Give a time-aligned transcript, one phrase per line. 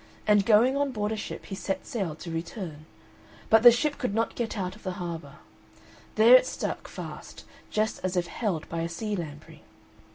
[0.25, 2.87] And going on board a ship he set sail to return,
[3.51, 5.35] but the ship could not get out of the harbour;
[6.15, 9.61] there it stuck fast just as if held by a sea lamprey.